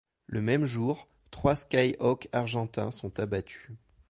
[0.25, 3.69] Le même jour, trois Skyhawk argentins sont abattus.